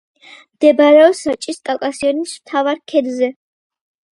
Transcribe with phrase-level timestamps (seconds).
[0.55, 3.31] მდებარეობს რაჭის კავკასიონის მთავარ ქედზე.